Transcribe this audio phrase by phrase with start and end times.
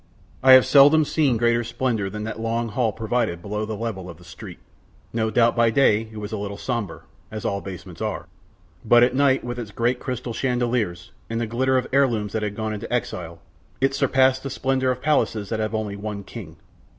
[0.41, 4.17] I have seldom seen greater splendour than that long hall provided below the level of
[4.17, 4.57] the street.
[5.13, 8.25] No doubt by day it was a little sombre, as all basements are,
[8.83, 12.55] but at night with its great crystal chandeliers, and the glitter of heirlooms that had
[12.55, 13.41] gone into exile,
[13.79, 16.55] it surpassed the splendour of palaces that have only one king.